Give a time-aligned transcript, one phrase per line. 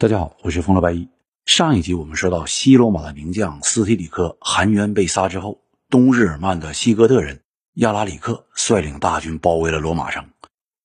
[0.00, 1.08] 大家好，我是风罗白衣。
[1.44, 5.60] 上一集我们说到，西罗马的名将斯提里克含冤被杀之后，
[5.90, 7.40] 东日耳曼的西哥特人
[7.74, 10.30] 亚拉里克率领大军包围了罗马城。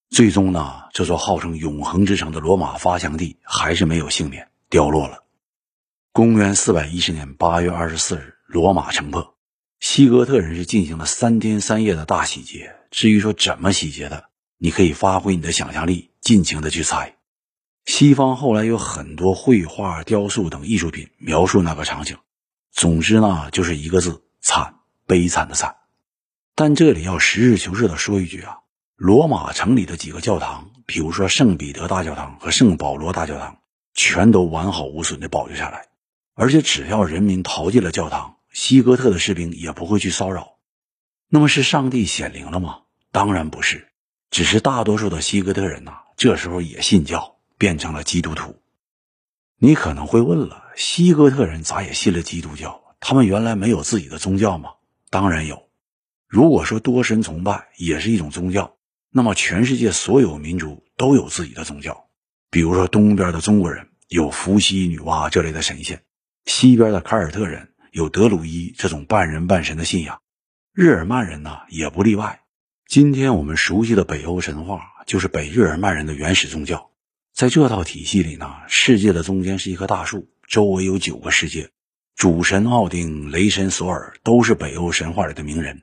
[0.10, 5.24] 最终呢，这座号称永恒之城的罗马发祥地还是没有幸免，掉落了。
[6.12, 9.36] 公元四百一十年八月二十四日，罗马城破，
[9.80, 12.76] 西哥特人是进行了三天三夜的大洗劫。
[12.90, 14.24] 至于说怎么洗劫的，
[14.58, 17.16] 你可以发挥你的想象力，尽情的去猜。
[17.86, 22.18] 西方后来有很多绘画、雕塑等艺术品描述那个场景，
[22.72, 25.76] 总之呢，就是一个字：惨，悲惨的惨。
[26.56, 28.60] 但这里要实事求是的说一句啊，
[28.96, 33.58] 罗马城里的几个教堂，比如说圣彼得大教堂和圣保罗大教堂，
[33.94, 35.88] 全都完好无损的保留下来。
[36.36, 40.54] 而且只要人民逃进了教堂，西哥特的士兵也不会去骚扰。
[41.28, 42.80] 那么是上帝显灵了吗？
[43.12, 43.90] 当然不是，
[44.32, 47.33] 只是大多数的西哥特人呐，这时候也信教。
[47.64, 48.60] 变成了基督徒，
[49.58, 52.82] 你可能会问了：西哥特人咋也信了基督教？
[53.00, 54.72] 他们原来没有自己的宗教吗？
[55.10, 55.70] 当然有。
[56.28, 58.76] 如果说多神崇拜也是一种宗教，
[59.10, 62.10] 那么全世界所有民族都有自己的宗教。
[62.52, 66.04] 比如说东边的中国人有伏羲、女娲这类的神仙，
[66.44, 70.20] 西边的凯尔特人有德鲁伊这种半人半神的信仰，
[70.74, 72.42] 日耳曼人呢也不例外。
[72.90, 76.90] 今天我们熟悉的北欧神话就是北日耳曼人的原始宗教。
[77.34, 81.72] 在这套体系里呢，世界的中间是一棵大树，周围有九个世界，
[82.16, 85.82] 主神奥丁、雷神索尔都是北欧神话里的名人。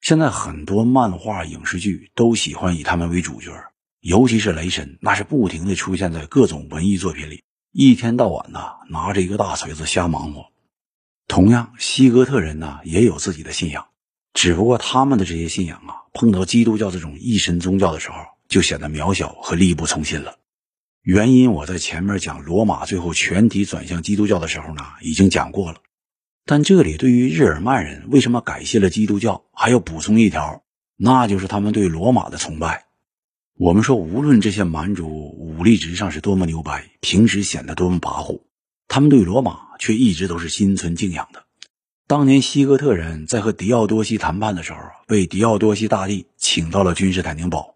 [0.00, 3.50] 现在很多漫画、影视剧都喜欢以他们为主角，
[4.00, 7.42] 尤其是雷神，那是不停的出现在各种文艺作品里，
[7.72, 10.52] 一天到晚呢拿着一个大锤子瞎忙活。
[11.26, 13.88] 同样，西哥特人呢也有自己的信仰，
[14.34, 20.38] 只不过他们的这些信仰啊，碰到基督教这种一神宗教的时候，就显得渺小和力不从心了。
[21.02, 25.78] 原因我在前面讲罗马最后全体转向基督教的时候呢，已经讲过了。
[26.46, 30.62] 但这里对于日耳曼人为什么改信了基督教，还要补充一条，
[30.96, 32.84] 那就是他们对罗马的崇拜。
[33.58, 38.42] 我们说，无论这些蛮族武力值上是多么牛掰，平时显得多么跋扈，
[38.86, 41.42] 他们对罗马却一直都是心存敬仰的。
[42.06, 47.71] 当年西哥特人在和狄奥多西谈判的时候，被狄奥多西大帝请到了君士坦丁堡。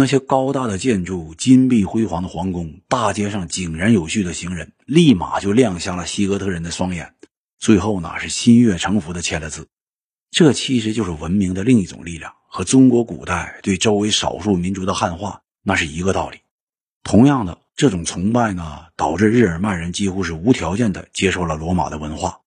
[0.00, 7.12] 那些高大的建筑、金碧辉煌的皇宫、大街上井然有序的行人，立马就亮瞎了西哥特人的双眼。
[7.58, 9.68] 最后呢，是心悦诚服的签了字。
[10.30, 16.38] 这其实就是文明的另一种力量，和中国古代对周围少数民族的汉化那是一个道理。
[17.02, 22.40] 同样的，这种崇拜呢，导致日耳曼人几乎是无条件的接受了罗马的文化，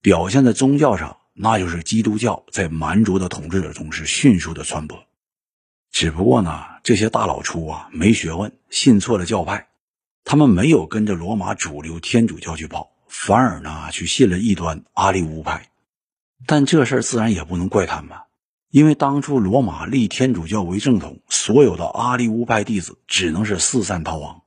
[0.00, 4.96] 表现在宗教上，那就是基督教在蛮族的统治者中是迅速的传播。
[5.92, 9.68] 只不过呢，这些大老粗啊没学问，信错了教派。
[10.24, 15.68] 他们没有跟着罗马主流天主教去跑，反而呢去信了异端阿里乌派。
[16.46, 18.16] 但这事儿自然也不能怪他们，
[18.70, 24.42] 因为当初罗马立天主教为正统，所有的阿里乌派弟子只能是四散逃亡。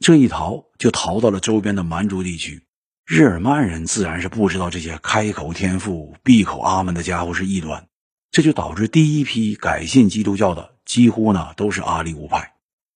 [0.00, 2.64] 这一逃就逃到了周边的蛮族地区。
[3.06, 7.86] 日耳曼人自然是不知道这些开口天父、闭口阿门的家伙是异端，
[8.30, 10.74] 这就导致第一批改信基督教的。
[10.88, 12.54] 几乎呢都是阿里乌派，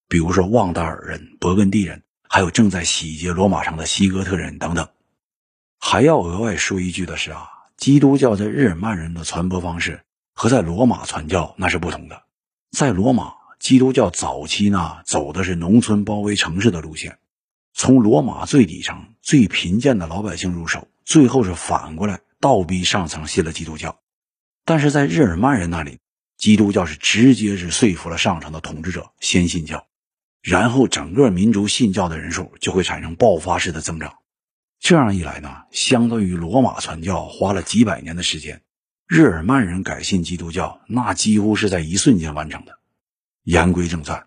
[0.08, 4.88] 比如说旺达尔人、勃艮第人，还有正在洗劫罗马城的西哥特人等等。
[5.78, 10.00] 还要额外说一句的是啊，基督教在日耳曼人的传播方式
[10.32, 12.22] 和在罗马传教那是不同的。
[12.70, 17.19] 在罗马，基督教早期呢走的是农村包围城市的路线，
[17.75, 23.98] 从罗马最底层最贫贱的老百姓入手，最后是反过来倒逼上层信了基督教。
[24.64, 25.98] 但是在日耳曼人那里。
[26.42, 29.86] 基督教是直接是说服了上层的统治者先信教，
[30.42, 34.14] 然后整个民族信教的人数就会产生爆发式的增长。
[34.81, 38.60] 这样一来呢，相当于罗马传教花了几百年的时间，
[39.06, 42.81] 日耳曼人改信基督教那几乎是在一瞬间完成的。
[43.44, 44.26] 言归正传，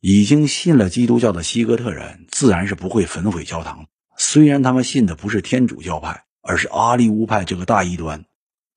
[0.00, 8.24] 已经信了基督教的西哥特人自然是不会焚毁教堂，虽然他们信的不是天主教派，而是阿利乌派这个大异端。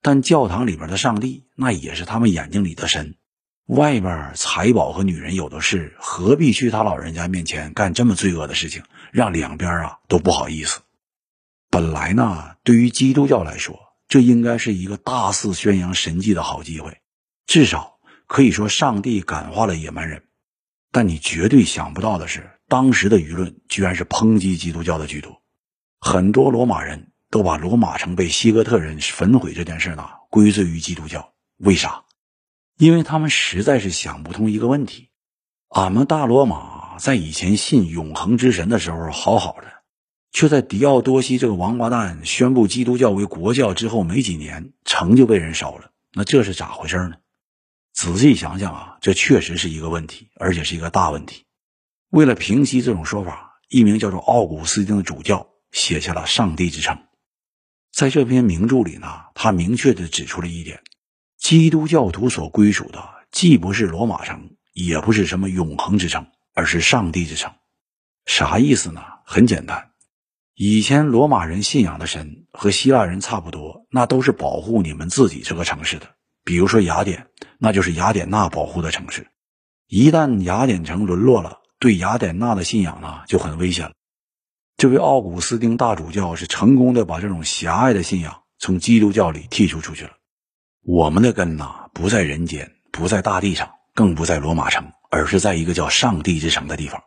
[0.06, 3.16] 但教堂里边的上帝，那也是他们眼睛里的神。
[3.66, 10.82] 外边财宝和女人有的是，何必去他老人家面前干这么罪恶的事情，让两边啊都不好意思。
[11.72, 17.00] 本来呢，对于基督教来说，这应该是一个大肆宣扬神迹的好机会，
[17.48, 17.98] 至少
[18.28, 20.22] 可以说上帝感化了野蛮人。
[20.92, 25.42] 但你绝对想不到的是，当时的舆论居然是抨击基督教的居多，
[26.00, 27.12] 很多罗马人。
[27.36, 32.06] 都把罗马城被西哥特人焚毁这件事呢归罪于基督教，为啥？
[32.78, 35.10] 因为他们实在是想不通一个问题：
[35.68, 39.68] 俺们大罗马在以前信永恒之神的时候好好的，
[40.32, 45.92] 却在狄奥多西这个王八蛋宣布基督教为国教之后没几年，城就被人烧了。
[46.14, 47.16] 那这是咋回事呢？
[47.92, 51.44] 仔细想想啊，这确实是一个问题，而且是一个大问题。
[52.12, 56.96] 为了平息这种说法，一名叫做奥古斯丁的主教写下了《上帝之城》。
[57.96, 60.82] 在这篇名著里呢，他明确的指出了一点：
[61.38, 63.02] 基督教徒所归属的
[63.32, 67.54] 既不是罗马城，也不是什么永恒之城，而是上帝之城。
[68.26, 69.02] 啥意思呢？
[69.24, 69.92] 很简单，
[70.56, 76.06] 以前罗马人信仰的神和希腊人差不多，那都是保护你们自己这个城市的。
[76.44, 77.28] 比如说雅典，
[77.60, 79.26] 那就是雅典娜保护的城市。
[79.88, 83.94] 一旦雅典城沦落了，对雅典娜的信仰呢就很危险了。
[84.78, 90.12] 这位奥古斯丁大主教是成功的把这种狭隘的信仰从基督教里剔除出去了。
[90.82, 97.02] 我们的根呐不在人间，不在大地上，更不在罗马城，而是在一个叫上帝之城的地方。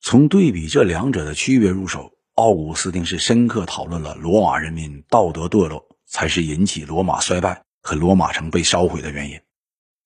[0.00, 7.62] 从对比这两者的区别入手，奥古斯丁是深刻讨论了罗马人民道德堕落才是引起罗马衰败。
[7.86, 9.38] 和罗马城被烧毁的原因，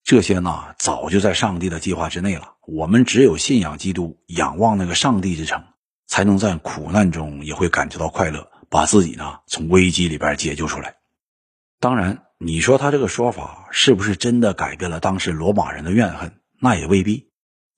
[0.02, 2.55] 这些呢早就在上帝的计划之内了。
[2.67, 5.62] 我们只有信仰基督，仰望那个上帝之城，
[6.09, 10.97] 才能在苦难中也会感觉到快乐，把自己呢从危机里边解救出来。
[11.79, 16.41] 当然，你说他这个说法是不是真的改变了当时罗马人的怨恨？
[16.61, 17.29] 那也未必。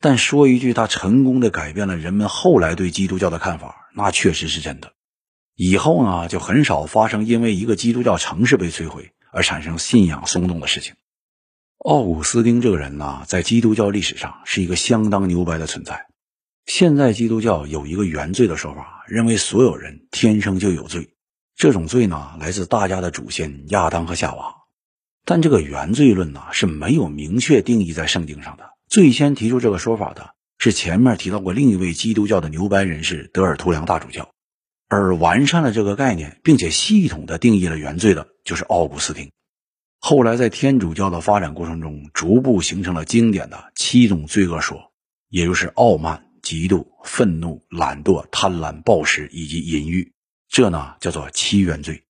[0.00, 4.92] 但说一句，他成功的改变了人们后来对基督教的看法，那确实是真的。
[5.56, 9.12] 以后呢，就很少发生因为一个基督教城市被摧毁。
[9.32, 10.96] 而产生信仰松动的事情。
[11.78, 16.08] 奥古斯丁这个人呢，在基督教历史上是一个相当牛掰的存在。
[16.72, 21.08] 现在基督教有一个原罪的说法，认为所有人天生就有罪，
[21.56, 24.54] 这种罪呢来自大家的祖先亚当和夏娃。
[25.24, 28.70] 但这个原罪论呢是没有明确定义在圣经上的。
[28.88, 34.30] 最先提出这个说法的是前面提到过另一位基督教的牛掰人士德尔图良大主教。
[34.86, 39.32] 而完善了这个概念，并且系统的定义了原罪的，就是奥古斯丁。
[39.98, 44.92] 后来在天主教的发展过程中，逐步形成了经典的七种罪恶说，
[45.28, 50.12] 也就是傲慢、嫉妒、愤怒、懒惰、贪婪、暴食以及淫欲。
[50.48, 52.04] 这呢叫做七原罪。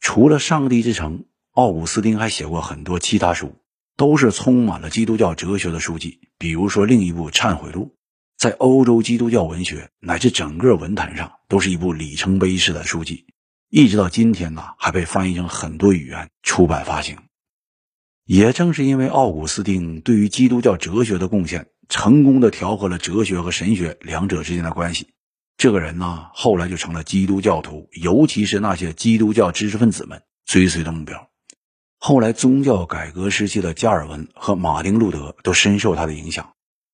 [0.00, 1.18] 除了《上帝之城》，
[1.52, 3.56] 奥古斯丁还写过很多其他书，
[3.96, 6.20] 都是充满了基督教哲学的书籍。
[6.38, 7.92] 比如说另一部《忏悔录》。
[8.38, 13.24] 在欧洲基督教文学乃至整个文坛上，都是一部里程碑式的书籍，
[13.70, 17.16] 一直到今天呢，还被翻译成很多语言出版发行。
[18.26, 25.08] 也正是因为奥古斯丁对于基督教哲学的贡献，成功的调和了哲学和神学两者之间的关系。
[25.56, 31.30] 这个人呢，后来就成了基督教徒，尤其是那些基督教知识分子们追随的目标。
[31.98, 36.52] 后来宗教改革时期的加尔文和马丁路德都深受他的影响。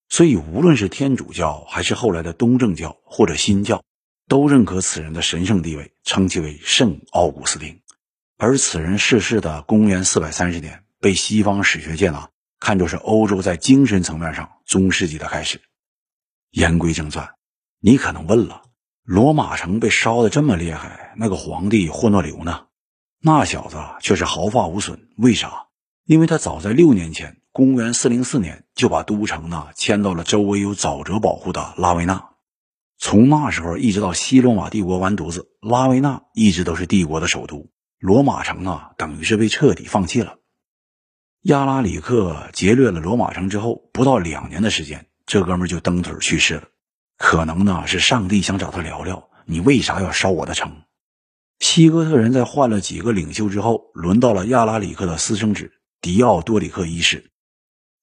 [0.08, 3.82] 所以，无论是天主教还是后来的东正教或者新教，
[4.28, 7.80] 都认可此人的神圣地位，称其为圣奥古斯丁。
[8.36, 12.28] 而此人逝世的公元四百三十年，被西方史学界呢
[12.64, 15.60] 看作是欧洲在精神层面上中世纪的开始。
[16.52, 17.28] 言归正传，
[17.80, 18.62] 你可能问了：
[19.02, 22.66] 罗马城被烧的这么厉害，那个皇帝霍诺留呢？
[23.20, 25.66] 那小子却是毫发无损，为啥？
[26.04, 27.38] 因为他早在六年前。
[27.50, 32.30] 公元四零四年，就把都城呢迁到了周围有沼泽保护的拉维纳。
[32.96, 37.72] 从那时候一直到西罗马帝国完犊子，拉维纳一直都是帝国的首都。
[37.98, 40.38] 罗马城啊，等于是被彻底放弃了。
[41.42, 46.62] 亚拉里克劫掠了罗马城之后，不到两年的时间，这哥们就蹬腿去世了。
[47.18, 50.82] 可能呢是上帝想找他聊聊，你为啥要烧我的城？
[51.58, 57.32] 西哥特人在换了几个领袖之后，轮到了亚拉里克的私生子迪奥多里克一世。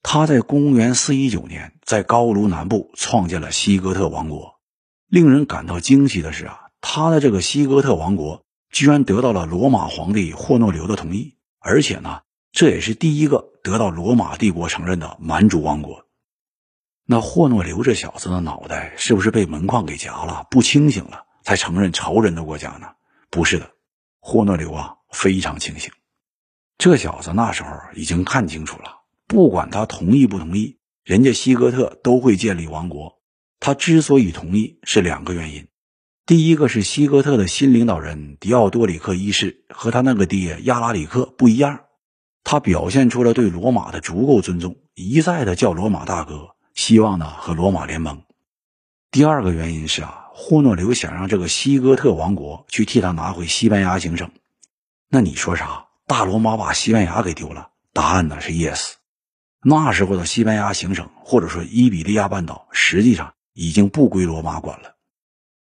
[0.04, 4.60] 他在公元四一九年在高卢南部创建了西哥特王国。
[5.08, 16.06] 令人感到惊奇的是啊，他的这个西哥特王国居然得到了罗马皇帝霍诺留的同意，而且呢，这也是第一个得到罗马帝国承认的蛮族王国。
[17.06, 22.88] 那霍诺留这小子的脑袋是不是被门框给夹了，不清醒了，才承认仇人的国家呢？
[23.32, 23.72] 不是的，
[24.20, 25.92] 霍诺留啊非常清醒，
[26.78, 29.02] 这小子那时候已经看清楚了。
[29.28, 33.20] 不管他同意不同意，人家西哥特都会建立王国。
[33.60, 35.68] 他之所以同意，是两个原因：
[36.26, 41.82] 第一个是西哥特的新领导人迪奥多里克一世和他那个爹亚拉里克不一样，
[42.44, 48.22] 他表现出了对罗马的足够尊重，一再的叫罗马大哥，希望呢和罗马联盟。
[49.12, 54.32] 第二个原因是啊，霍诺留想让这个西哥特王国去替他拿回西班牙行省。
[55.10, 55.86] 那你说啥？
[56.08, 57.70] 大罗马把西班牙给丢了？
[57.94, 58.94] 答案呢是 yes。
[59.62, 64.96] 那时候的西班牙行省，或者说伊比利亚半岛，实际上已经不归罗马管了。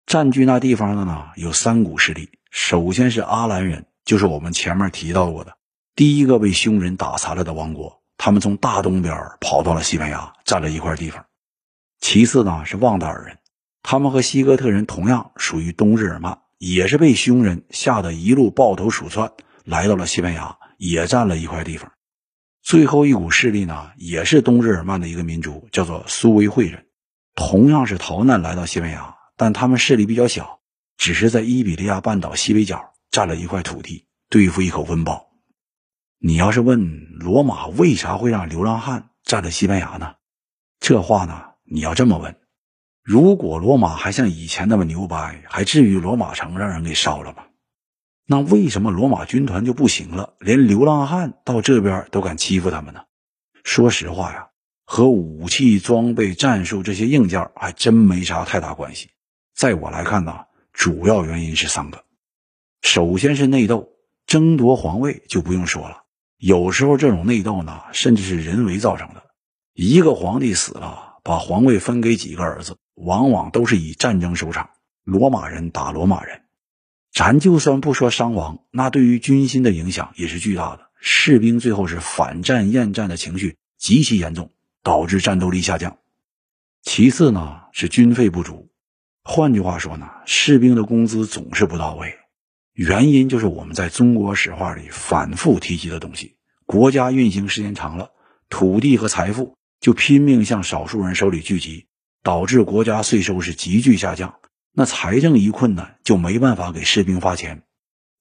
[0.06, 5.57] 占据那地方的呢有三股势力，首先是阿兰人，就是我们前面提到过的
[5.98, 11.26] 第一个被匈人打残了的王国，他们从大东边跑到了西班牙，占了一块地方。
[11.98, 13.38] 其次呢是旺达尔人，
[13.82, 19.32] 他们和西哥特人同样属于东日耳曼，也是被匈人吓得一路抱头鼠窜，
[19.64, 21.90] 来到了西班牙，也占了一块地方。
[22.62, 26.86] 最后一股势力呢，也是东日耳曼的一个民族，叫做苏维会人，
[27.34, 30.60] 同样是逃难来到西班牙，但他们势力比较小，
[30.96, 35.27] 只是在伊比利亚半岛西北角占了一块土地，对付一口温饱。
[36.20, 40.16] 你要是问罗马为啥会让流浪汉占了西班牙呢？
[40.80, 41.44] 这话呢？
[41.64, 42.36] 你要这么问，
[43.04, 47.44] 如果罗马还像以前那么牛掰，还至于罗马城让人给烧了吗？
[48.26, 53.02] 那为什么罗马军团就不行了，连流浪汉到这边都敢欺负他们呢？
[53.62, 54.48] 说实话呀，
[54.84, 59.10] 和武器装备、战术这些硬件还真没啥太大关系。
[59.54, 62.04] 在我来看呢，主要原因是三个：
[62.82, 63.88] 首先是内斗，
[64.26, 66.02] 争夺皇位就不用说了，
[66.38, 69.22] 有时候这种内斗呢，甚至是人为造成的，
[69.74, 71.04] 一个皇帝死了。
[71.24, 74.70] 把皇位分给几个儿子，往往都是以战争收场。
[75.04, 76.40] 罗马人打罗马人，
[77.12, 80.88] 咱就算不说伤亡，那对于军心的影响也是巨大的。
[81.00, 84.52] 士兵最后是反战厌战的情绪极其严重，
[84.82, 85.98] 导致战斗力下降。
[86.82, 88.70] 其次呢是军费不足，
[89.22, 92.16] 换句话说呢，士兵的工资总是不到位。
[92.78, 98.12] 原因就是我们在中国史话里反复提及的东西：国家运行时间长了，
[98.48, 99.56] 土地和财富。
[99.80, 101.88] 就拼命向少数人手里聚集，
[102.22, 104.36] 导致国家税收是急剧下降。
[104.72, 107.64] 那财政一困难，就没办法给士兵发钱。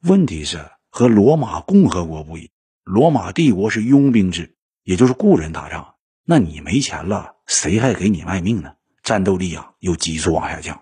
[0.01, 2.49] 问题是和罗马共和国不一，
[2.83, 5.93] 罗马帝国是佣兵制，也就是雇人打仗。
[6.25, 8.73] 那你没钱了，谁还给你卖命呢？
[9.03, 10.81] 战斗力啊又急速往下降。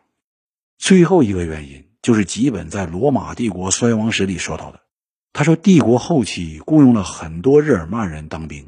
[0.77, 4.81] 最后一个原因就是吉本在《罗马帝国衰亡史》里说到的，
[5.33, 8.63] 他说帝国后期雇佣了很多日耳曼人当兵。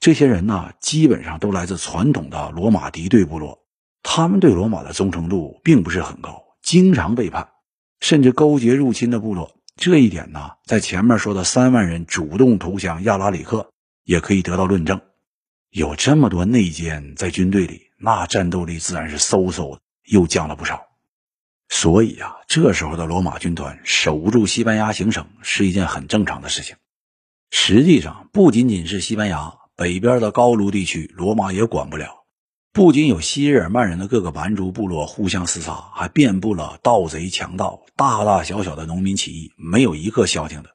[0.00, 3.60] 这些人呢，基本上都来自传统的罗马敌对部落，
[4.02, 7.50] 他们对罗马的忠诚度并不是很高，经常背叛，
[8.00, 9.54] 甚至勾结入侵的部落。
[9.76, 13.70] 这一点呢，在前面说的三万人主动投降亚拉里克
[14.02, 15.00] 也可以得到论证。
[15.70, 20.89] 有这么多内奸在军队里，那战斗力自然是嗖嗖的又降了不少。
[21.70, 26.76] 所以啊，这时候的罗马军团守住西班牙行省是一件很正常的事情。
[27.50, 29.54] 实际上，不仅仅是西班牙。
[29.76, 32.26] 北边的高卢地区，罗马也管不了。
[32.70, 40.68] 不仅有西日耳曼人的各个蛮族部落互相厮杀，还遍布了盗贼强盗、大大小小的农民起义，没有一个消停的。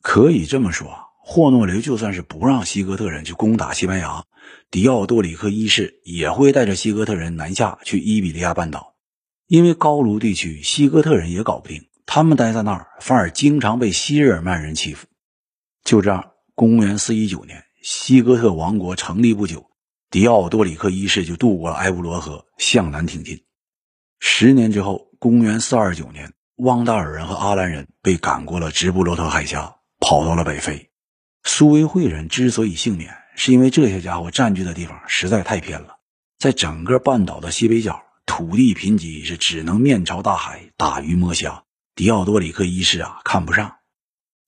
[0.00, 4.22] 可以这么说，霍诺留就算是不让西哥特人去攻打西班牙，
[4.70, 8.94] 迪奥多里克一世也会带着西哥特人南下去伊比利亚半岛，
[9.46, 15.06] 因为高卢地区西哥特人也搞不定，他们待在那儿反而经常被西日耳曼人欺负。
[15.84, 17.62] 就这样，公元四一九年。
[17.82, 19.64] 西哥特王国成立不久，
[20.10, 23.44] 迪奥多里克一世就渡过了埃布罗河，向南挺进。
[24.18, 30.90] 十年之后，公元四二九年，汪达尔人和阿兰人被赶过了直布罗陀海峡，跑到了北非。
[31.44, 35.98] 苏维会人之所以幸免，是因为这些家伙占据的地方实在太偏了，
[36.40, 41.62] 在整个半岛的西北角，土地贫瘠，是只能面朝大海打鱼摸虾。
[41.94, 43.76] 迪奥多里克一世啊，看不上。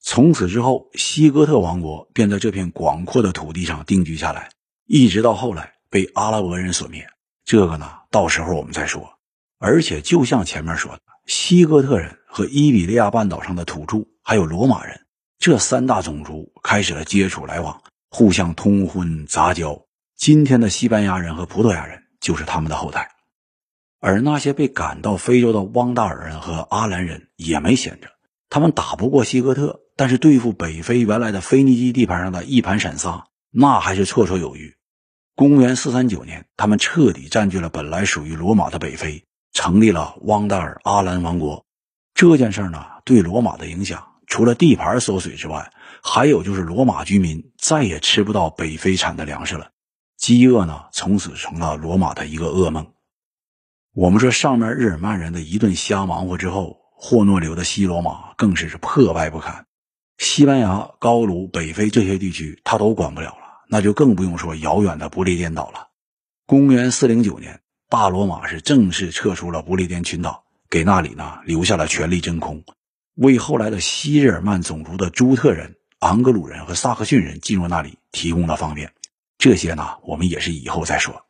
[0.00, 4.50] 从此之后，西哥特王国便在这片广阔的土地上定居下来，
[4.86, 7.08] 一直到后来被阿拉伯人所灭。
[7.44, 9.18] 这个呢，到时候我们再说。
[9.58, 15.06] 而且，就像前面说的，西哥特人和伊比利亚半岛上的土著，还有罗马人
[15.38, 19.80] 这三大种族开始了接触来往，互相通婚杂交。
[20.16, 23.10] 今天的西班牙人和葡萄牙人就是他们的后代。
[24.00, 28.08] 而那些被赶到非洲的汪达尔人和阿兰人也没闲着，
[28.48, 29.80] 他们打不过西哥特。
[29.96, 34.76] 但是对付北非原来的腓尼基地盘上的一盘散沙，那还是绰绰有余。
[35.34, 41.66] 公元四三九年，他们彻底占据了本来属于罗马的北非，成立了汪达尔阿兰王国。
[42.14, 49.70] 这件事呢，对罗马的影响，除了地盘缩水之外，还有就是罗马居民再也吃不到北非产的粮食了，
[50.16, 52.86] 饥饿呢，从此成了罗马的一个噩梦。
[53.98, 59.66] 我们说上面日耳曼人的一顿瞎忙活之后，霍诺留的西罗马更是是破败不堪。
[60.18, 65.88] 西班牙、高卢、北非这些地区，他都管不了了，那就更不用说遥远的不列颠岛了。
[66.46, 72.62] 公元四零九年，大罗马是正式撤出了不列颠群岛，给那里呢留下了权力真空，
[73.16, 78.92] 为后来的西日耳曼种族的朱特人、昂格鲁人和萨克逊人进入那里提供了方便。
[79.38, 81.26] 这些呢，我们也是以后再说。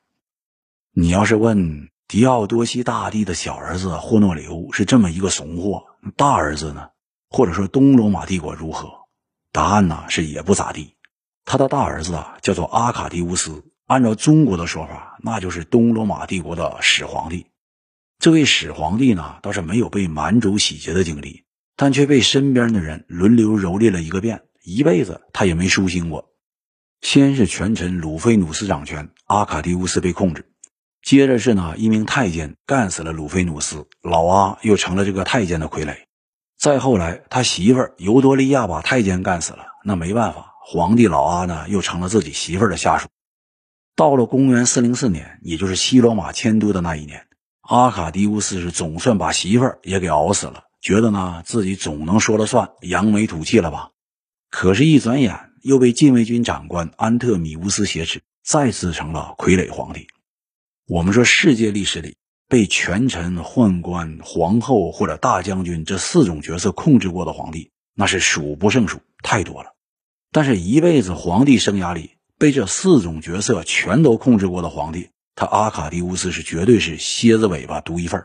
[0.92, 5.84] 你要是问狄奥多西大帝的小儿子霍诺留是这么一个怂货，
[6.16, 6.88] 大儿子呢？
[7.28, 8.88] 或者说东罗马帝国如何？
[9.52, 10.94] 答案呢是也不咋地。
[11.44, 17.48] 他的大儿子啊叫做阿卡迪乌斯，按照中国的说法，那就是东罗马帝国的始皇帝。
[18.18, 21.44] 这位始皇帝呢倒是没有被蛮族洗劫的经历，
[21.76, 26.30] 但却被身边的人轮流蹂躏了一个遍，一辈子他也没舒心过。
[27.02, 30.50] 先是权臣鲁菲努斯掌权，阿卡迪乌斯被控制。
[31.08, 35.96] 接着是呢，一名太监干死了鲁菲努斯，老阿又成了这个太监的傀儡。
[36.58, 43.08] 再后来，他媳妇儿尤多利亚把太监干死了，那没办法，皇帝老阿呢又成了自己媳妇儿的下属。
[43.96, 47.26] 到了公元四零四年，也就是西罗马迁都的那一年，
[47.62, 53.92] 阿卡迪乌斯是总算把媳妇儿也给熬死了，觉得呢自己总能说了算，扬眉吐气了吧？
[54.50, 60.06] 可是，一转眼又被禁卫军长官安特米乌斯挟持，再次成了傀儡皇帝。
[60.88, 62.16] 我们说，世界历史里
[62.48, 69.74] 被权臣、宦官、皇后或者大将军这四种角色控制过的皇帝，那是数不胜数，太多了。
[70.32, 78.24] 但是，一辈子皇帝生涯里被这四种角色全都控制过的皇帝，他阿卡迪乌斯是绝对是蝎子尾巴独一份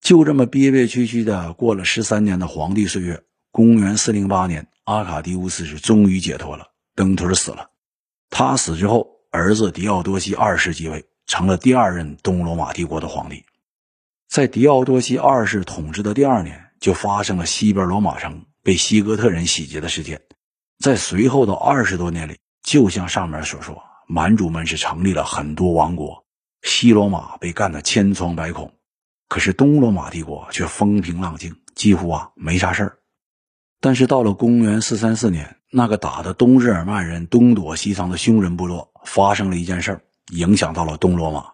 [0.00, 7.70] 就这么憋憋屈屈的过了十三年的皇帝岁月，公元四零八年，阿卡迪乌斯是终于解脱了，蹬腿死了。
[8.30, 11.04] 他死之后，儿子狄奥多西二世继位。
[11.32, 13.42] 成了第二任东罗马帝国的皇帝，
[14.28, 20.20] 在狄奥多西二世统治的第二年，就发生了西边罗马城被西哥特人洗劫的事件。
[20.78, 26.22] 在随后的二十多年里，就像上面所说，蛮族们是成立了很多王国，
[26.64, 28.70] 西罗马被干得千疮百孔，
[29.30, 32.98] 可是东罗马帝国却风平浪静，几乎啊没啥事儿。
[33.80, 40.02] 但是到了公元四三四年，那个打的东日耳曼人东躲西藏的匈人部落发生了一件事儿。
[40.32, 41.44] 影响到了东罗马，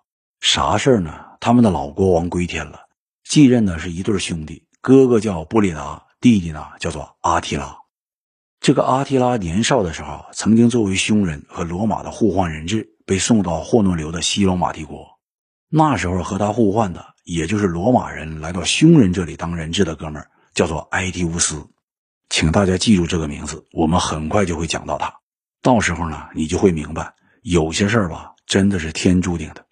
[0.40, 1.12] 啥事儿呢？
[1.40, 2.78] 他们的老国王归天了，
[3.24, 7.76] 继任的是一对兄弟，哥哥叫布里达，弟弟呢叫做阿提拉。
[8.60, 15.08] 这个阿提拉年少的时候，曾经作为匈人和罗马的互换人质，被送到霍诺流的西罗马帝国。
[15.68, 21.68] 那时候和他互换的，也就是罗马人来到匈人这里当人质的哥们儿，叫做埃提乌斯。
[22.28, 25.12] 请大家记住这个名字，我们很快就会讲到他。
[25.62, 27.12] 到时候呢，你就会明白，
[27.42, 28.34] 有些事儿吧。
[28.48, 29.66] 真的是天注定的。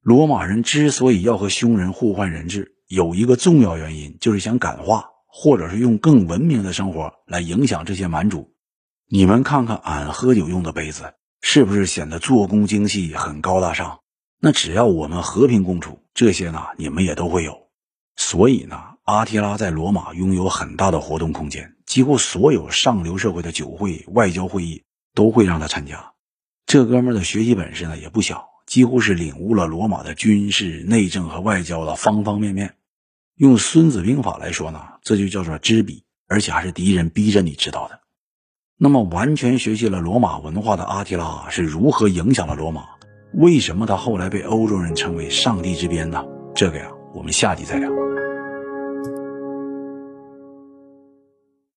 [0.00, 8.52] 罗马人之所以要和匈人互换人质，有一个重要原因，就是想感化，或者是用更文明的生活来影响这些蛮族。
[9.08, 14.00] 你们看看，俺喝酒用的杯子，是不是显得做工精细、很高大上？
[14.40, 17.68] 那只要我们和平共处，这些呢，你们也都会有。
[18.16, 24.82] 所以呢，阿提拉在罗马拥有很大的活动空间，几乎所有上流社会的酒会、外交会议
[25.14, 26.11] 都会让他参加。
[26.66, 32.74] 这哥们的学习本事呢也不小，几乎是领悟了罗马的军事、内政和外交的方方面面。
[33.36, 38.00] 用《孙子兵法》来说呢，这就叫做知彼，而且还是敌人逼着你知道的。
[38.78, 42.84] 那么，完全学习了罗马文化的阿提拉是如何影响了罗马？
[43.34, 46.24] 为什么他后来被欧洲人称为“上帝之鞭”呢？
[46.54, 47.90] 这个呀，我们下集再聊。